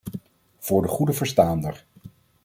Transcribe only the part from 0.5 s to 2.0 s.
Voor de goede verstaander...